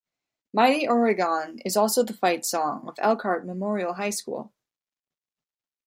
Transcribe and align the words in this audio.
Mighty 0.51 0.87
Oregon 0.87 1.59
is 1.63 1.77
also 1.77 2.01
the 2.01 2.11
fight 2.15 2.43
song 2.43 2.87
of 2.87 2.95
Elkhart 2.97 3.45
Memorial 3.45 3.93
High 3.93 4.09
School. 4.09 4.51